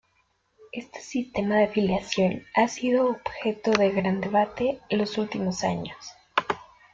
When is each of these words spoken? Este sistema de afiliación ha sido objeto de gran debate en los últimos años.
Este 0.71 0.99
sistema 0.99 1.57
de 1.57 1.65
afiliación 1.65 2.41
ha 2.55 2.67
sido 2.67 3.07
objeto 3.07 3.69
de 3.69 3.91
gran 3.91 4.19
debate 4.19 4.79
en 4.89 4.97
los 4.97 5.15
últimos 5.19 5.63
años. 5.63 5.95